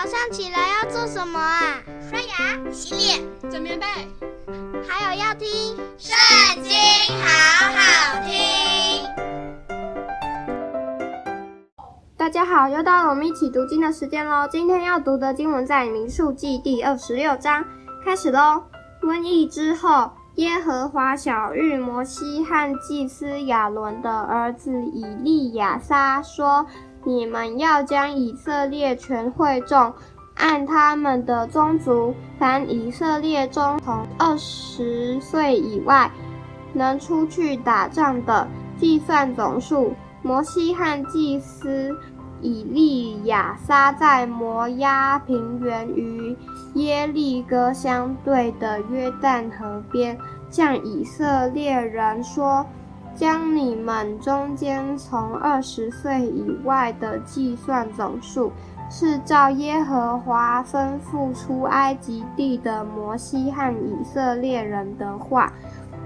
[0.00, 1.82] 早上起来要做什么啊？
[2.08, 3.84] 刷牙、洗脸、整棉被，
[4.86, 5.48] 还有要听
[5.98, 6.16] 《圣
[6.62, 6.70] 经》，
[7.20, 7.26] 好
[7.74, 9.04] 好听。
[12.16, 14.46] 大家好，又到了我们一起读经的时间喽。
[14.48, 17.64] 今天要读的经文在《民数记》第二十六章，
[18.04, 18.62] 开始喽。
[19.02, 26.64] 瘟疫之后，耶和华晓諭摩西和祭司亚伦的儿子以利亚撒说。
[27.08, 29.90] 你们要将以色列全会众
[30.34, 36.10] 按他们的宗族，凡以色列中从二十岁以外
[36.74, 38.46] 能出去打仗的，
[38.76, 39.94] 计算总数。
[40.20, 41.96] 摩西和祭司
[42.42, 46.36] 以利亚撒在摩押平原与
[46.74, 50.18] 耶利哥相对的约旦河边，
[50.50, 52.66] 向以色列人说。
[53.18, 58.52] 将你们中间从二十岁以外的计算总数，
[58.88, 65.52] 是照耶和华吩咐出埃及地的摩西和以色列人的话。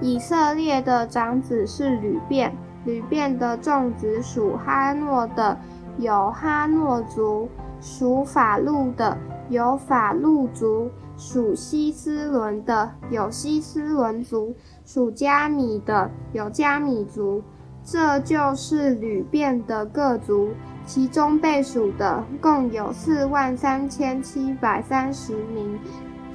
[0.00, 2.50] 以色列的长子是流便，
[2.86, 5.54] 流便的众子属哈诺的
[5.98, 7.46] 有哈诺族，
[7.78, 9.18] 属法路的
[9.50, 14.56] 有法路族，属希斯伦的有希斯伦族。
[14.84, 17.42] 属加米的有加米族，
[17.84, 20.50] 这就是吕便的各族，
[20.84, 25.78] 其中被数的共有四万三千七百三十名。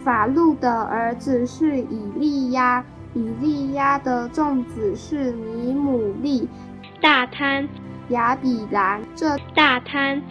[0.03, 6.47] 法路的儿子是以利亚，以利亚的众子是尼姆利、
[7.01, 7.67] 大坍、
[8.09, 9.01] 亚比兰。
[9.15, 10.21] 这大坍、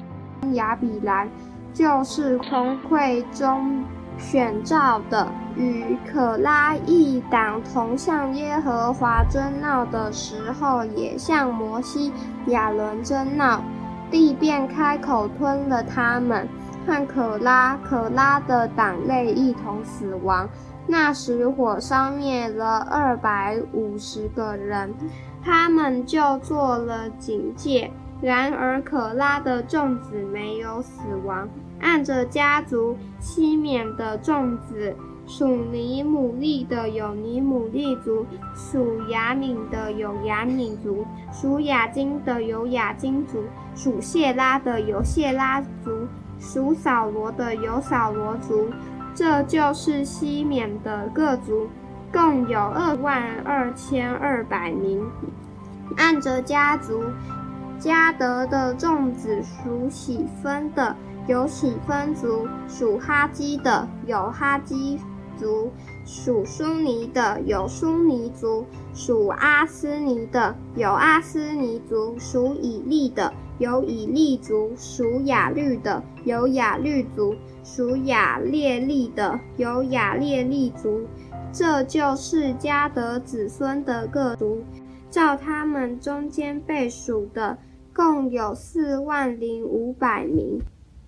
[0.54, 1.28] 亚比兰
[1.74, 3.84] 就是从会中
[4.18, 5.26] 选召的。
[5.56, 12.12] 与可拉一党同向耶和华争闹的时候，也向摩西、
[12.48, 13.62] 亚伦争闹，
[14.10, 16.46] 地便开口吞了他们，
[16.86, 20.46] 和可拉、可拉的党类一同死亡。
[20.86, 24.94] 那时火烧灭了二百五十个人，
[25.42, 27.90] 他们就做了警戒。
[28.20, 31.48] 然而可拉的众子没有死亡，
[31.80, 34.94] 按着家族，西缅的众子。
[35.28, 43.42] 属尼姆利的有尼姆利族，属雅敏的有雅敏族，属雅金的有雅金族，
[43.74, 46.06] 属谢拉的有谢拉族，
[46.38, 48.70] 属扫罗的有扫罗族。
[49.16, 51.66] 这就是西缅的各族，
[52.12, 55.04] 共有二万二千二百名。
[55.96, 57.02] 按着家族，
[57.80, 60.94] 迦得的众子属喜分的
[61.26, 64.98] 有喜分族，属哈基的有哈基。
[65.38, 65.70] 族
[66.06, 68.64] 属苏尼的有苏尼族，
[68.94, 81.02] 属阿斯尼的有阿斯尼族，属以利的有以利族，属雅律的有雅律族，属雅列利的有雅列利族。
[81.52, 84.64] 这就是迦得子孙的各族，
[85.10, 87.58] 照他们中间被数的，
[87.94, 90.58] 共有四万零五百名。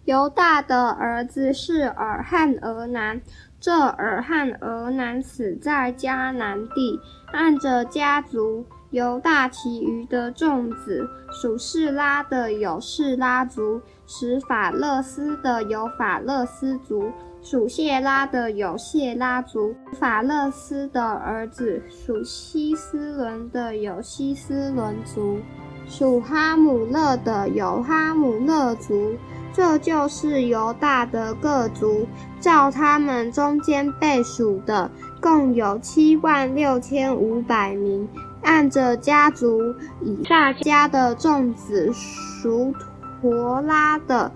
[0.09, 3.21] 犹大的儿子是尔和俄南。
[3.61, 6.99] 这尔和俄南死在迦南地，
[7.31, 19.75] 按着家族，犹大其余的众子属示拉的有示拉族，使法勒斯的有法勒斯族，属谢拉的有谢拉族。
[20.01, 25.39] 法勒斯的儿子属希斯伦的有希斯伦族，
[25.87, 29.15] 属哈姆勒的有哈姆勒族。
[29.53, 32.07] 这就是犹大的各族，
[32.41, 38.09] 照他们中间被数的，共有七万六千五百名。
[38.43, 42.73] 按着家族，以萨迦的众子属
[43.21, 44.31] 陀拉的，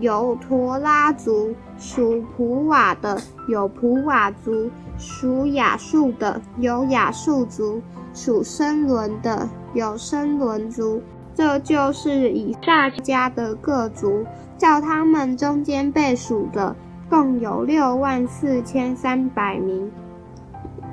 [0.00, 4.68] 有陀拉族；属普瓦的，有普瓦族；
[4.98, 7.80] 属亚述的，有亚述族；
[8.12, 11.00] 属申伦的，有申伦族。
[11.40, 14.26] 这就是以撒家的各族，
[14.58, 16.76] 照他们中间被数的，
[17.08, 19.90] 共有六万四千三百名。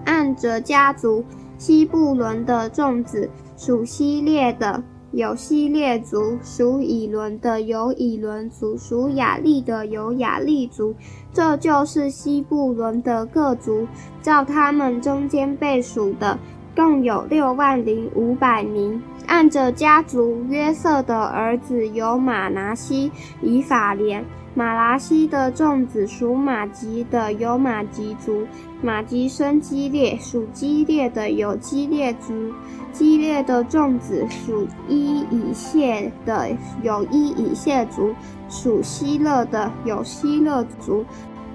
[0.05, 1.21] 按着家族，
[1.57, 10.95] 西布伦的众子属希列的，有希列族；属以伦的有以伦族；属雅利的有雅利族。
[11.33, 13.85] 这就是西布伦的各族，
[14.21, 16.39] 照他们中间被数的。
[16.77, 19.01] 共有六万零五百名。
[19.25, 28.47] 按着家族，约瑟的儿子有马拿西、以法莲、马拿西的众子属马吉的有马吉族，
[28.81, 32.53] 马吉生基列，属基列的有基列族，
[32.93, 36.47] 基列的众子属伊以谢的
[36.83, 38.13] 有伊以谢族，
[38.49, 41.03] 属希勒的有希勒族，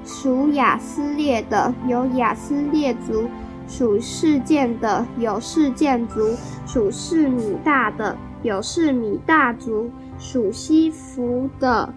[0.05, 3.25] 属雅斯列的有雅斯列族，
[3.73, 6.37] 属事件的有事件族，
[6.67, 11.95] 属示米大的有示米大族，属西服的。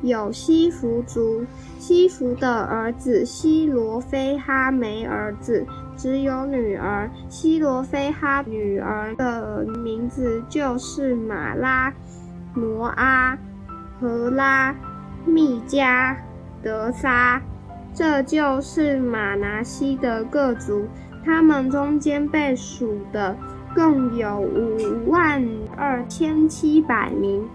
[0.00, 1.44] 有西服族，
[1.78, 5.66] 西服的儿子西罗非哈没儿子，
[5.96, 7.10] 只有女儿。
[7.28, 11.92] 西罗非哈女儿的名字就是马拉、
[12.54, 13.36] 挪阿、
[14.00, 14.74] 荷拉、
[15.26, 16.16] 密加，
[16.62, 17.42] 德沙。
[17.92, 20.86] 这就是马拿西的各族，
[21.28, 23.36] 他们中间被数的
[23.74, 25.46] 共有五万
[25.76, 27.46] 二千七百名。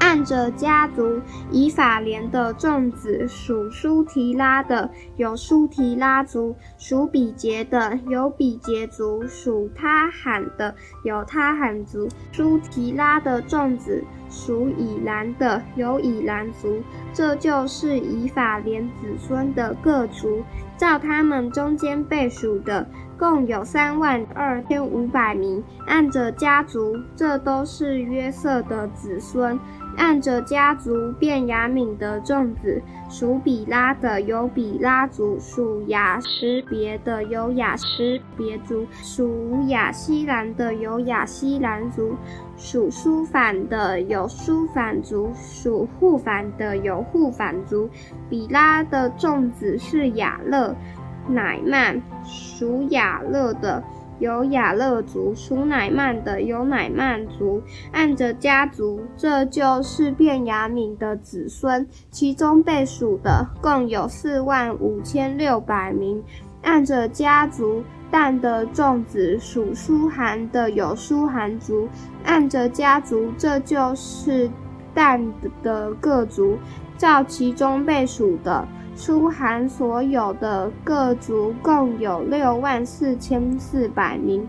[0.00, 1.20] 按着家族，
[1.52, 12.08] 以法莲的众子属舒提拉的有舒提拉族，属比杰的有比杰族，属他罕的有他罕族。
[12.32, 16.82] 舒提拉的众子属以兰的有以兰族。
[17.12, 20.42] 这就是以法莲子孙的各族，
[20.78, 22.86] 照他们中间被数的，
[23.18, 25.62] 共有三万二千五百名。
[25.86, 29.58] 按着家族，这都是约瑟的子孙。
[29.96, 32.80] 按着家族，便雅悯的众子
[33.10, 42.14] 属比拉的有比拉族，属亚实别的有亚实别族，属雅希兰的有雅希兰族，
[42.60, 47.88] 属书反的有书反族，属户反的有户反族。
[48.28, 50.76] 比拉的粽子是雅勒、
[51.26, 53.82] 乃曼，属亚勒的。
[54.18, 66.22] 有雅勒族，属乃曼的有乃曼族，按着家族，这就是便雅悯的子孙，其中被数的共有四万五千六百名。
[66.62, 71.88] 按着家族，但的粽子属书函的有书函族，
[72.24, 74.50] 按着家族，这就是
[74.92, 75.20] 但
[75.62, 76.58] 的各族，
[76.98, 78.66] 照其中被数的。
[78.96, 84.46] 书函所有的各族共有六万四千四百名。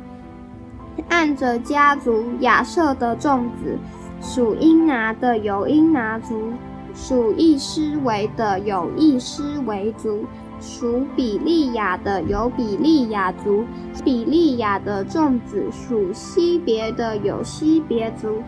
[1.08, 3.78] 按着家族，亚瑟的粽子
[4.22, 6.52] 属英拿的有英拿族，
[6.94, 10.26] 属易施维的有易施维族，
[10.60, 13.64] 属比利亚的有比利亚族。
[14.04, 18.42] 比利亚的众子属西别的有西别族，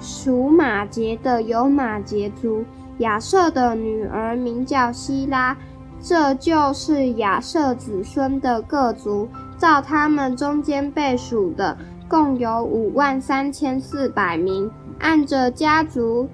[0.00, 2.64] 属马结的有马结族。
[2.98, 5.56] 亚瑟的女儿名叫希拉，
[6.02, 9.26] 这就是亚瑟子孙的各族，
[9.56, 11.76] 照他们中间被数的，
[12.08, 14.70] 共有五万三千四百名。
[14.98, 16.28] 按着家族，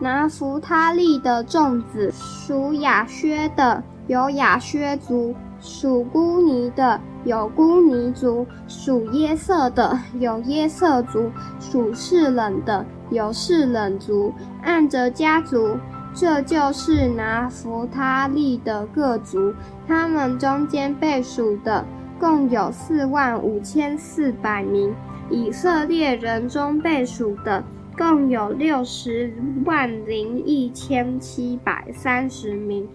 [0.00, 14.32] 拿弗他利的众子属雅薛的有雅薛族，属孤尼的有孤尼族，属耶色的有耶色族，属示冷的有示冷族。
[14.62, 15.76] 按着家族。
[16.16, 19.52] 这就是拿弗他利的各族，
[19.88, 21.84] 他们中间被数的
[22.20, 24.94] 共有四万五千四百名。
[25.28, 27.64] 以色列人中被数的
[27.96, 29.32] 共有六十
[29.64, 32.88] 万零一千七百三十名。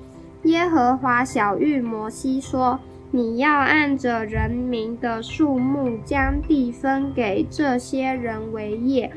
[0.43, 2.79] 耶和华晓諭摩西说
[3.11, 9.11] ：“你要按着人民的数目，将地分给这些人为业。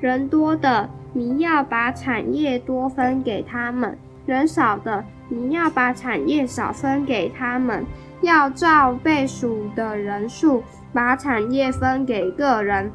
[0.00, 3.96] 人多的。”你要把产业多分给他们，
[4.26, 7.84] 人少的，你要把产业少分给他们。
[8.20, 12.92] 要照被数的人数，把产业分给个人。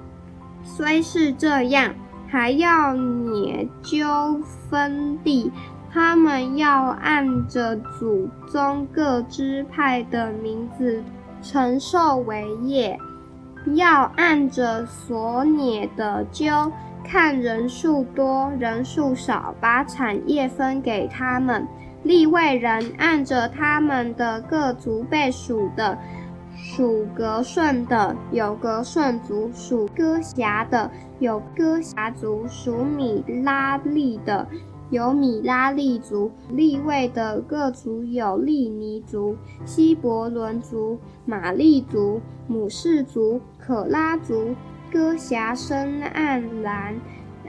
[0.63, 1.95] 虽是这样，
[2.33, 5.51] 还要拈阄分地。
[5.91, 11.03] 他们要按着祖宗各支派的名字
[11.43, 12.97] 承受为业，
[13.75, 16.71] 要按着所捏的阄。
[17.03, 21.67] 看人数多，人数少，把产业分给他们。
[22.01, 25.95] 利未人按着他们的各族被数的，
[26.55, 34.47] 属格顺的有格顺族，属哥辖的有哥辖族，属米拉利的
[34.89, 36.31] 有米拉利族。
[36.49, 44.55] 利位的各族有利尼族、希伯伦族、玛利族、母氏族、可拉族。
[44.91, 46.95] 哥辖生暗兰，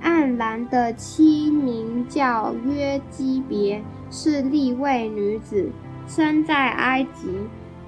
[0.00, 5.70] 暗兰的妻名叫约基别，是利位女子，
[6.06, 7.28] 生在埃及。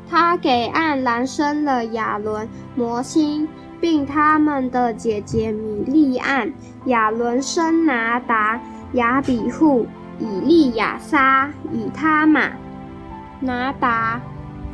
[0.09, 3.49] 他给暗兰生了亚伦、摩西，
[3.81, 6.53] 并他们的姐姐米利暗。
[6.87, 8.61] 亚伦生拿达、
[8.93, 9.87] 亚比户，
[10.21, 12.53] 以利亚撒、以他玛、
[13.41, 14.21] 拿达、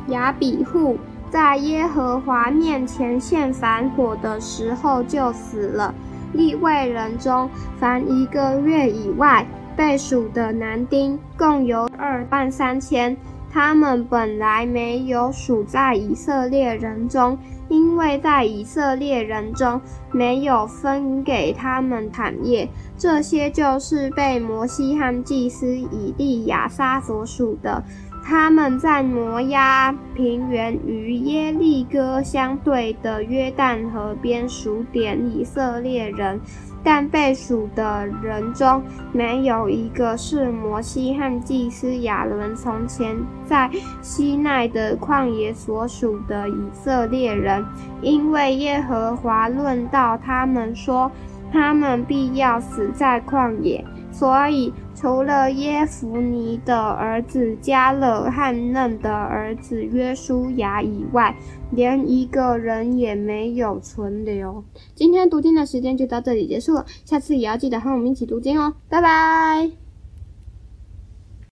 [0.07, 0.97] 亚比户，
[1.31, 5.93] 在耶和华面前献燔火的时候就死了。
[6.33, 7.49] 利未人中，
[7.79, 13.17] 凡一个月以外被数的男丁，共有二万三千。
[13.53, 17.37] 他们本来没有属在以色列人中，
[17.69, 19.79] 因为在以色列人中
[20.11, 22.67] 没有分给他们产业。
[22.97, 27.83] 这些就是被摩西和祭司以利亚撒所属的。
[28.25, 36.39] 他们在摩押平原与耶利哥相对的约旦河边数点以色列人，
[36.83, 43.69] 但被数的人中没有一个是摩西和祭司亚伦从前在
[44.01, 47.65] 西奈的旷野所属的以色列人，
[48.01, 51.09] 因为耶和华论到他们说，
[51.51, 53.83] 他们必要死在旷野。
[54.13, 61.35] 所以，除了耶弗尼的儿子加勒和嫩的儿子约书亚以外，
[61.71, 64.63] 连一个人也没有存留。
[64.93, 69.82] 今天读经的时间就到这里结束了，下次也要记得和我们一起读经哦，拜拜。